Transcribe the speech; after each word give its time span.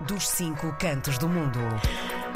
dos 0.00 0.28
cinco 0.28 0.74
cantos 0.78 1.18
do 1.18 1.28
mundo. 1.28 1.58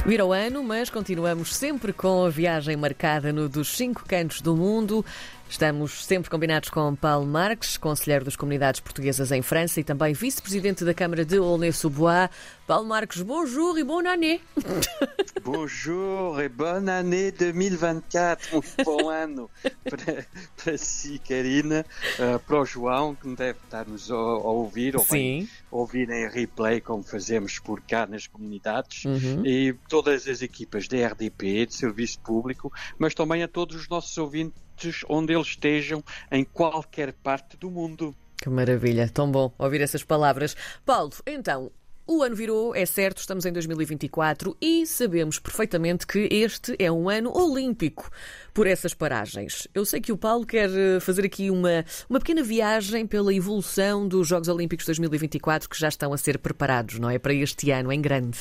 Vira 0.05 0.25
o 0.25 0.33
ano, 0.33 0.65
mas 0.65 0.91
continuamos 0.91 1.55
sempre 1.55 1.93
com 1.93 2.25
a 2.25 2.31
viagem 2.31 2.77
marcada 2.77 3.33
no 3.33 3.49
dos 3.49 3.77
cinco 3.77 4.05
cantos 4.07 4.41
do 4.41 4.57
mundo. 4.57 5.05
Estamos 5.53 6.07
sempre 6.07 6.31
combinados 6.31 6.71
com 6.71 6.97
Paulo 6.97 7.27
Marques, 7.27 7.77
conselheiro 7.77 8.25
das 8.25 8.35
comunidades 8.37 8.81
portuguesas 8.81 9.31
em 9.31 9.43
França 9.43 9.81
e 9.81 9.85
também 9.85 10.15
vice-presidente 10.15 10.83
da 10.83 10.95
Câmara 10.95 11.27
de 11.27 11.37
Aulnay-sous-Bois. 11.37 12.31
Paulo 12.67 12.89
Marques, 12.89 13.21
bonjour 13.21 13.79
e 13.79 13.85
bonne 13.85 14.09
année. 14.09 14.41
Bonjour 15.45 16.41
e 16.41 16.49
bonne 16.49 16.89
année 16.89 17.33
2024. 17.33 18.57
Um 18.57 18.85
bom 18.85 19.11
ano 19.11 19.51
para, 19.83 20.25
para 20.57 20.79
si, 20.79 21.19
Karina, 21.19 21.85
uh, 22.19 22.39
para 22.39 22.61
o 22.61 22.65
João, 22.65 23.15
que 23.15 23.29
deve 23.35 23.59
estar-nos 23.65 24.11
a, 24.11 24.15
a, 24.15 24.19
ouvir, 24.19 24.97
ou 24.97 25.05
Sim. 25.05 25.49
ouvir 25.71 26.09
em 26.11 26.29
replay, 26.29 26.81
como 26.81 27.03
fazemos 27.03 27.59
por 27.59 27.81
cá 27.83 28.07
nas 28.07 28.27
comunidades, 28.29 29.05
Uhum. 29.05 29.45
e 29.45 29.75
todas 29.89 30.29
as 30.29 30.41
equipas 30.43 30.87
da 30.87 31.09
RDP, 31.09 31.67
de 31.67 31.75
Serviço 31.75 32.21
Público, 32.21 32.73
mas 32.97 33.13
também 33.13 33.43
a 33.43 33.49
todos 33.49 33.75
os 33.75 33.89
nossos 33.89 34.17
ouvintes, 34.17 34.62
onde 35.09 35.33
eles 35.33 35.49
estejam, 35.49 36.03
em 36.31 36.45
qualquer 36.45 37.13
parte 37.13 37.57
do 37.57 37.71
mundo. 37.71 38.15
Que 38.37 38.49
maravilha, 38.49 39.09
tão 39.09 39.31
bom 39.31 39.53
ouvir 39.59 39.81
essas 39.81 40.03
palavras. 40.03 40.57
Paulo, 40.85 41.13
então, 41.27 41.71
o 42.05 42.23
ano 42.23 42.35
virou, 42.35 42.75
é 42.75 42.85
certo, 42.85 43.19
estamos 43.19 43.47
em 43.47 43.53
2024 43.53 44.57
e 44.61 44.85
sabemos 44.85 45.39
perfeitamente 45.39 46.05
que 46.05 46.29
este 46.33 46.75
é 46.77 46.91
um 46.91 47.09
ano 47.09 47.33
olímpico 47.33 48.11
por 48.53 48.67
essas 48.67 48.93
paragens. 48.93 49.69
Eu 49.73 49.85
sei 49.85 50.01
que 50.01 50.11
o 50.11 50.17
Paulo 50.17 50.45
quer 50.45 50.69
eh, 50.69 50.99
fazer 50.99 51.25
aqui 51.25 51.49
uma, 51.49 51.85
uma 52.11 52.19
pequena 52.19 52.43
viagem 52.43 53.07
pela 53.07 53.33
evolução 53.33 54.09
dos 54.09 54.27
Jogos 54.27 54.49
Olímpicos 54.49 54.85
2024 54.85 55.69
que 55.69 55.79
já 55.79 55.89
estão 55.89 56.13
a 56.13 56.19
ser 56.19 56.39
preparados, 56.39 56.99
não 56.99 57.09
é? 57.09 57.21
Para 57.21 57.35
este 57.35 57.71
ano 57.71 57.93
em 57.93 58.01
grande. 58.01 58.39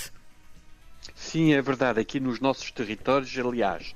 Sim, 1.13 1.53
é 1.53 1.61
verdade. 1.61 1.99
Aqui 1.99 2.19
nos 2.19 2.39
nossos 2.39 2.71
territórios, 2.71 3.37
aliás, 3.37 3.93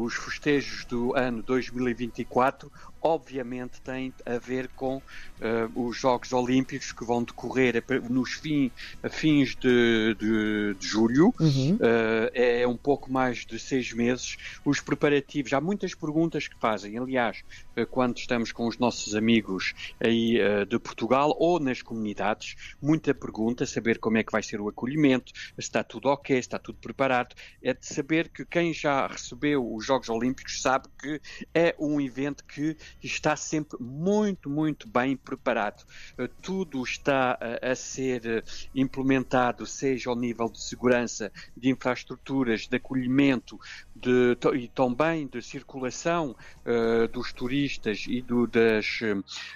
os 0.00 0.14
festejos 0.14 0.84
do 0.86 1.14
ano 1.16 1.42
2024 1.42 2.70
obviamente 3.06 3.80
têm 3.82 4.12
a 4.26 4.38
ver 4.38 4.70
com 4.74 5.00
eh, 5.40 5.68
os 5.74 5.96
Jogos 5.98 6.32
Olímpicos 6.32 6.92
que 6.92 7.04
vão 7.04 7.22
decorrer 7.24 7.84
nos 8.10 8.32
fim- 8.32 8.72
fins 9.10 9.54
de, 9.56 10.14
de- 10.16 10.74
de 10.74 10.86
julho. 10.86 11.32
Uhum. 11.38 11.78
Eh, 11.80 12.60
é 12.62 12.66
um 12.68 12.76
pouco 12.76 13.10
mais 13.12 13.46
de 13.46 13.58
seis 13.58 13.92
meses. 13.92 14.36
Os 14.64 14.80
preparativos, 14.80 15.52
há 15.52 15.60
muitas 15.60 15.94
perguntas 15.94 16.48
que 16.48 16.56
fazem. 16.60 16.98
Aliás, 16.98 17.42
eh, 17.76 17.86
quando 17.86 18.18
estamos 18.18 18.50
com 18.52 18.66
os 18.66 18.78
nossos 18.78 19.14
amigos 19.14 19.72
aí 20.02 20.38
de 20.68 20.78
Portugal 20.78 21.34
ou 21.38 21.60
nas 21.60 21.82
comunidades, 21.82 22.54
muita 22.82 23.14
pergunta, 23.14 23.64
saber 23.66 23.98
como 23.98 24.18
é 24.18 24.24
que 24.24 24.32
vai 24.32 24.42
ser 24.42 24.60
o 24.60 24.68
acolhimento, 24.68 25.32
se 25.34 25.52
está 25.58 25.84
tudo 25.84 26.08
ok, 26.08 26.34
se 26.36 26.40
está 26.40 26.58
tudo 26.58 26.78
preparado. 26.80 27.34
É 27.62 27.72
de 27.72 27.86
saber 27.86 28.30
que 28.30 28.44
quem 28.44 28.72
já 28.72 29.06
recebeu 29.06 29.74
os 29.74 29.84
Jogos 29.86 30.08
Olímpicos 30.08 30.60
sabe 30.60 30.88
que 31.00 31.20
é 31.54 31.74
um 31.78 32.00
evento 32.00 32.44
que 32.46 32.76
está 33.02 33.36
sempre 33.36 33.76
muito, 33.80 34.48
muito 34.50 34.88
bem 34.88 35.16
preparado. 35.16 35.82
Eh, 36.18 36.28
Tudo 36.42 36.82
está 36.82 37.38
eh, 37.40 37.70
a 37.72 37.74
ser 37.74 38.26
eh, 38.26 38.42
implementado, 38.74 39.66
seja 39.66 40.10
ao 40.10 40.16
nível 40.16 40.50
de 40.50 40.60
segurança, 40.62 41.30
de 41.56 41.70
infraestruturas, 41.70 42.62
de 42.68 42.76
acolhimento 42.76 43.56
de, 43.94 44.36
e 44.54 44.68
também 44.68 45.28
de 45.28 45.40
circulação 45.42 46.34
eh, 46.64 47.08
dos 47.08 47.32
turistas 47.32 48.04
e 48.06 48.22
do- 48.22 48.46
das, 48.46 48.86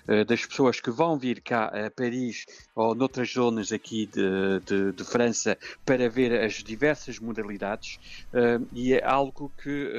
eh, 0.09 0.25
das 0.25 0.45
pessoas 0.47 0.81
que 0.81 0.91
vão 0.91 1.19
vir 1.19 1.43
cá 1.43 1.67
a 1.67 1.91
Paris 1.91 2.45
ou 2.75 2.95
noutras 2.95 3.33
zonas 3.33 3.73
aqui 3.73 4.07
de, 4.07 4.61
de- 4.65 4.93
de 4.93 5.05
França 5.05 5.59
para 5.85 6.09
ver 6.09 6.33
as 6.41 6.55
diversas 6.55 7.19
modalidades 7.19 7.99
eh, 8.35 8.59
e 8.73 8.93
é 8.95 9.05
algo 9.05 9.53
que 9.63 9.91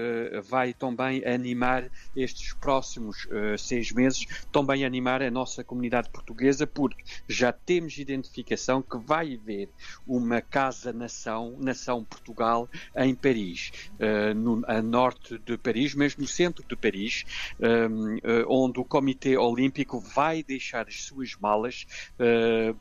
vai 0.50 0.73
também 0.73 1.23
animar 1.25 1.89
estes 2.16 2.56
próximos 2.59 3.18
eh, 3.31 3.58
seis 3.58 3.92
meses, 3.92 4.25
também 4.52 4.86
animar 4.86 5.22
a 5.22 5.31
nossa 5.31 5.64
comunidade 5.64 6.09
portuguesa, 6.09 6.68
porque 6.68 7.03
já 7.28 7.52
temos 7.52 7.97
identificação 7.97 8.81
que 8.81 8.97
vai 8.97 9.36
haver 9.36 9.69
uma 10.06 10.42
casa-nação, 10.42 11.58
Nação 11.59 12.03
Portugal, 12.03 12.69
em 12.96 13.16
Paris, 13.16 13.72
eh, 14.00 14.34
no, 14.34 14.64
a 14.68 14.81
norte 14.81 15.38
de 15.40 15.58
Paris, 15.58 15.94
mesmo 15.96 16.22
no 16.22 16.28
centro 16.28 16.64
de 16.68 16.75
Paris, 16.75 17.24
eh, 17.59 17.88
eh, 18.24 18.46
onde 18.47 18.80
o 18.80 18.86
Comitê 18.86 19.38
Olímpico 19.38 20.00
vai 20.00 20.44
deixar 20.44 20.88
as 20.88 21.03
suas 21.03 21.36
malas 21.40 21.86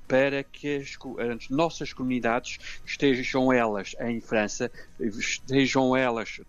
para 0.06 0.42
que 0.42 0.76
as, 0.76 0.96
as 1.18 1.48
nossas 1.48 1.92
comunidades, 1.92 2.58
estejam 2.84 3.52
elas 3.52 3.94
em 4.00 4.20
França, 4.20 4.70
estejam 4.98 5.96
elas 5.96 6.40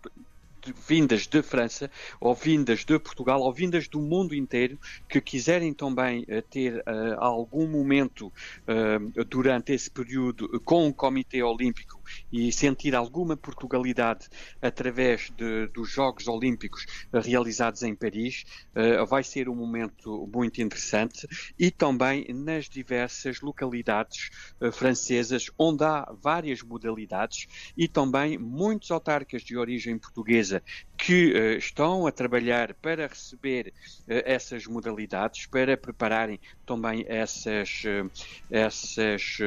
de- 0.64 0.72
vindas 0.88 1.26
de 1.26 1.42
França, 1.42 1.90
ou 2.20 2.34
vindas 2.34 2.84
de 2.84 2.98
Portugal, 2.98 3.40
ou 3.40 3.52
vindas 3.52 3.88
do 3.88 4.00
mundo 4.00 4.34
inteiro, 4.34 4.78
que 5.08 5.20
quiserem 5.20 5.72
também 5.74 6.24
eh, 6.28 6.42
ter 6.42 6.82
eh, 6.86 7.14
algum 7.18 7.68
momento 7.68 8.32
eh, 8.66 8.98
durante 9.28 9.72
esse 9.72 9.90
período 9.90 10.48
com 10.64 10.88
o 10.88 10.94
Comitê 10.94 11.42
Olímpico 11.42 12.01
e 12.30 12.50
sentir 12.52 12.94
alguma 12.94 13.36
Portugalidade 13.36 14.26
através 14.60 15.30
de- 15.30 15.68
dos 15.68 15.90
Jogos 15.90 16.26
Olímpicos 16.26 16.84
realizados 17.12 17.82
em 17.82 17.94
Paris, 17.94 18.44
eh, 18.74 19.04
vai 19.04 19.22
ser 19.22 19.48
um 19.48 19.54
momento 19.56 20.28
muito 20.32 20.60
interessante 20.62 21.26
e 21.58 21.70
também 21.70 22.26
nas 22.32 22.68
diversas 22.68 23.40
localidades 23.40 24.28
eh, 24.60 24.70
francesas, 24.72 25.46
onde 25.58 25.84
há 25.84 26.06
várias 26.22 26.62
modalidades 26.62 27.46
e 27.76 27.88
também 27.88 28.38
muitos 28.38 28.90
autarcas 28.90 29.42
de 29.42 29.56
origem 29.56 29.98
portuguesa 29.98 30.62
que 31.02 31.32
eh, 31.34 31.56
estão 31.56 32.06
a 32.06 32.12
trabalhar 32.12 32.74
para 32.74 33.08
receber 33.08 33.74
eh, 34.06 34.22
essas 34.24 34.66
modalidades, 34.68 35.46
para 35.48 35.76
prepararem 35.76 36.38
também 36.64 37.04
essas, 37.08 37.82
eh, 37.84 38.04
essas, 38.48 39.38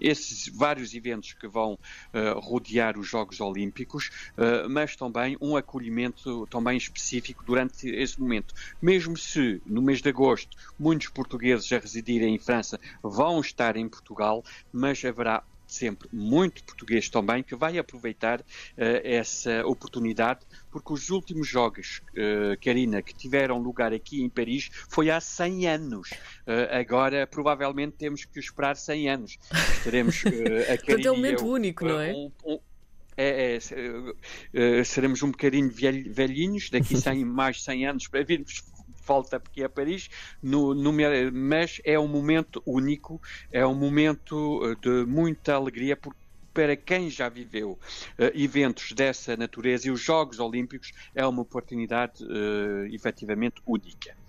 esses 0.00 0.46
vários 0.56 0.94
eventos 0.94 1.32
que 1.34 1.48
vão 1.48 1.76
rodear 2.36 2.96
os 2.98 3.08
Jogos 3.08 3.40
Olímpicos, 3.40 4.10
mas 4.68 4.94
também 4.96 5.36
um 5.40 5.56
acolhimento 5.56 6.46
também 6.46 6.76
específico 6.76 7.44
durante 7.44 7.88
esse 7.88 8.20
momento. 8.20 8.54
Mesmo 8.80 9.16
se 9.16 9.60
no 9.66 9.82
mês 9.82 10.00
de 10.00 10.08
agosto 10.08 10.56
muitos 10.78 11.08
portugueses 11.08 11.70
a 11.72 11.78
residirem 11.78 12.34
em 12.34 12.38
França 12.38 12.78
vão 13.02 13.40
estar 13.40 13.76
em 13.76 13.88
Portugal, 13.88 14.42
mas 14.72 15.04
haverá 15.04 15.42
sempre 15.72 16.08
muito 16.12 16.64
português 16.64 17.08
também 17.08 17.42
que 17.42 17.54
vai 17.54 17.78
aproveitar 17.78 18.44
eh, 18.76 19.02
essa 19.04 19.64
oportunidade 19.66 20.40
porque 20.70 20.92
os 20.92 21.10
últimos 21.10 21.48
jogos, 21.48 22.00
eh, 22.16 22.56
Karina, 22.62 23.02
que 23.02 23.14
tiveram 23.14 23.58
lugar 23.58 23.92
aqui 23.92 24.22
em 24.22 24.28
Paris 24.28 24.70
foi 24.88 25.10
há 25.10 25.20
100 25.20 25.68
anos. 25.68 26.10
Eh, 26.46 26.78
agora, 26.80 27.26
provavelmente, 27.26 27.96
temos 27.96 28.24
que 28.24 28.38
esperar 28.38 28.76
100 28.76 29.08
anos. 29.10 29.38
Estaremos 29.78 30.24
eh, 30.26 30.28
a 30.30 30.32
Portanto, 30.32 30.70
é 30.70 30.76
Karina 30.86 31.12
um 31.12 31.16
momento 31.16 31.46
único, 31.46 31.84
não 31.84 32.00
é? 32.00 32.12
um- 32.12 32.30
um- 32.44 32.60
é, 33.16 33.56
é, 33.56 33.60
se- 33.60 33.74
seremos 34.84 35.22
um 35.22 35.30
bocadinho 35.30 35.68
velh- 35.70 36.08
velhinhos, 36.10 36.70
daqui 36.70 36.96
100, 36.96 37.24
mais 37.24 37.56
de 37.56 37.62
100 37.64 37.86
anos 37.86 38.08
para 38.08 38.22
virmos 38.24 38.62
volta 39.06 39.36
aqui 39.36 39.62
a 39.64 39.68
Paris, 39.68 40.08
no, 40.42 40.74
no 40.74 40.92
mas 41.32 41.80
é 41.84 41.98
um 41.98 42.08
momento 42.08 42.62
único, 42.66 43.20
é 43.50 43.66
um 43.66 43.74
momento 43.74 44.60
eh, 44.64 44.74
de 44.80 45.06
muita 45.06 45.54
alegria 45.54 45.96
porque 45.96 46.20
para 46.52 46.76
quem 46.76 47.08
já 47.08 47.28
viveu 47.28 47.78
eh, 48.18 48.32
eventos 48.34 48.92
dessa 48.92 49.36
natureza 49.36 49.88
e 49.88 49.90
os 49.90 50.00
Jogos 50.00 50.38
Olímpicos 50.38 50.92
é 51.14 51.26
uma 51.26 51.42
oportunidade 51.42 52.24
eh, 52.24 52.94
efetivamente 52.94 53.62
única. 53.66 54.19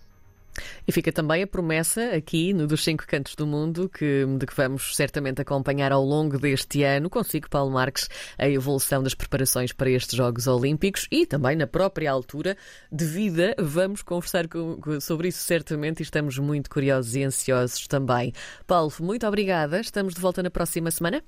E 0.87 0.91
fica 0.91 1.11
também 1.11 1.43
a 1.43 1.47
promessa 1.47 2.09
aqui 2.15 2.53
no 2.53 2.67
dos 2.67 2.83
cinco 2.83 3.05
cantos 3.07 3.35
do 3.35 3.47
mundo 3.47 3.89
que, 3.89 4.25
de 4.37 4.45
que 4.45 4.55
vamos 4.55 4.95
certamente 4.95 5.41
acompanhar 5.41 5.91
ao 5.91 6.03
longo 6.03 6.37
deste 6.37 6.83
ano, 6.83 7.09
consigo, 7.09 7.49
Paulo 7.49 7.71
Marques, 7.71 8.09
a 8.37 8.47
evolução 8.47 9.01
das 9.01 9.13
preparações 9.13 9.71
para 9.71 9.89
estes 9.89 10.15
Jogos 10.15 10.47
Olímpicos 10.47 11.07
e 11.11 11.25
também 11.25 11.55
na 11.55 11.67
própria 11.67 12.11
altura 12.11 12.57
de 12.91 13.05
vida. 13.05 13.55
Vamos 13.59 14.01
conversar 14.01 14.47
com- 14.47 14.79
sobre 14.99 15.29
isso 15.29 15.39
certamente 15.43 15.99
e 15.99 16.03
estamos 16.03 16.37
muito 16.37 16.69
curiosos 16.69 17.15
e 17.15 17.23
ansiosos 17.23 17.87
também. 17.87 18.33
Paulo, 18.67 18.91
muito 18.99 19.25
obrigada. 19.25 19.79
Estamos 19.79 20.13
de 20.13 20.21
volta 20.21 20.43
na 20.43 20.49
próxima 20.49 20.91
semana. 20.91 21.23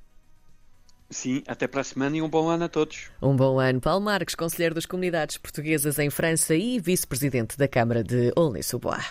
Sim, 1.09 1.43
até 1.47 1.67
para 1.67 1.81
a 1.81 1.83
semana 1.83 2.17
e 2.17 2.21
um 2.23 2.29
bom 2.29 2.49
ano 2.49 2.63
a 2.63 2.69
todos. 2.69 3.11
Um 3.21 3.35
bom 3.35 3.59
ano. 3.59 3.79
Paulo 3.79 4.03
Marques, 4.03 4.33
conselheiro 4.33 4.73
das 4.73 4.85
comunidades 4.85 5.37
portuguesas 5.37 5.99
em 5.99 6.09
França 6.09 6.55
e 6.55 6.79
vice-presidente 6.79 7.55
da 7.55 7.67
Câmara 7.67 8.03
de 8.03 8.31
Aulnay-sous-Bois. 8.35 9.05